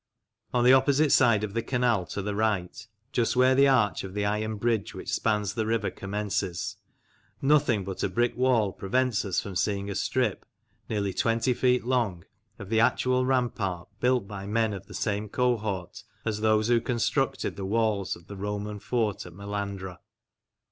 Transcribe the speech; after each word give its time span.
On 0.51 0.63
the 0.63 0.73
opposite 0.73 1.11
side 1.11 1.43
of 1.43 1.53
the 1.53 1.61
canal 1.61 2.07
to 2.07 2.23
the 2.23 2.33
right, 2.33 2.87
just 3.11 3.35
where 3.35 3.53
the 3.53 3.67
arch 3.67 4.03
of 4.03 4.15
the 4.15 4.25
iron 4.25 4.55
bridge 4.57 4.95
which 4.95 5.13
spans 5.13 5.53
the 5.53 5.67
river 5.67 5.91
commences, 5.91 6.77
nothing 7.39 7.83
but 7.83 8.01
a 8.01 8.09
brick 8.09 8.35
wall 8.35 8.73
prevents 8.73 9.23
us 9.25 9.39
from 9.39 9.55
seeing 9.55 9.91
a 9.91 9.93
strip, 9.93 10.43
nearly 10.89 11.13
twenty 11.13 11.53
feet 11.53 11.85
long, 11.85 12.23
of 12.57 12.69
the 12.69 12.79
actual 12.79 13.27
rampart, 13.27 13.89
built 13.99 14.27
by 14.27 14.47
men 14.47 14.73
of 14.73 14.87
the 14.87 14.95
same 14.95 15.29
cohort 15.29 16.01
as 16.25 16.41
those 16.41 16.67
who 16.67 16.81
constructed 16.81 17.55
the 17.55 17.63
walls 17.63 18.15
of 18.15 18.25
the 18.25 18.35
Roman 18.35 18.79
fort 18.79 19.27
at 19.27 19.33
Melandra. 19.33 19.99